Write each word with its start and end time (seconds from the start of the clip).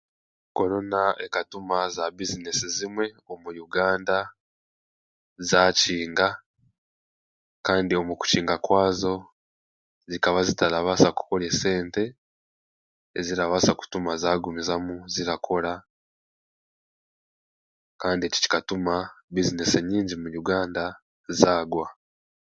Korona 0.57 1.01
ekatuma 1.25 1.77
zaabizinesi 1.95 2.67
zimwe 2.77 3.05
omu 3.31 3.49
Uganda 3.67 4.17
zaakinga 5.49 6.27
kandi 7.67 7.91
omu 8.01 8.13
kukinga 8.19 8.55
kwazo 8.65 9.13
zikabazitarabasa 10.11 11.07
kukora 11.17 11.43
esente 11.51 12.03
ezirabasa 13.19 13.71
kutuma 13.79 14.11
zaagumizamu 14.21 14.95
zirakora 15.13 15.73
kandi 18.01 18.21
ekyo 18.23 18.39
kikareeetera 18.43 18.97
bizineesi 19.33 19.75
enyingi 19.81 20.15
mu 20.21 20.29
Uganda 20.41 20.83
zaagwa. 21.39 21.87